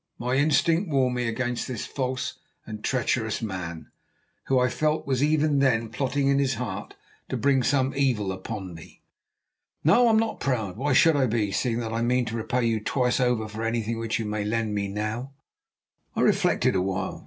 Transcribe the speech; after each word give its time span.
My 0.17 0.33
instinct 0.37 0.89
warned 0.89 1.13
me 1.15 1.27
against 1.27 1.67
this 1.67 1.85
false 1.85 2.39
and 2.65 2.83
treacherous 2.83 3.39
man, 3.43 3.91
who, 4.47 4.57
I 4.57 4.67
felt, 4.67 5.05
was 5.05 5.23
even 5.23 5.59
then 5.59 5.89
plotting 5.89 6.27
in 6.27 6.39
his 6.39 6.55
heart 6.55 6.95
to 7.29 7.37
bring 7.37 7.61
some 7.61 7.93
evil 7.95 8.31
upon 8.31 8.73
me. 8.73 9.03
"No, 9.83 10.07
I 10.07 10.09
am 10.09 10.17
not 10.17 10.39
proud. 10.39 10.75
Why 10.75 10.93
should 10.93 11.15
I 11.15 11.27
be, 11.27 11.51
seeing 11.51 11.77
that 11.81 11.93
I 11.93 12.01
mean 12.01 12.25
to 12.25 12.35
repay 12.35 12.65
you 12.65 12.79
twice 12.79 13.19
over 13.19 13.47
for 13.47 13.63
anything 13.63 13.99
which 13.99 14.17
you 14.17 14.25
may 14.25 14.43
lend 14.43 14.73
me 14.73 14.87
now?" 14.87 15.33
I 16.15 16.21
reflected 16.21 16.73
a 16.73 16.81
while. 16.81 17.19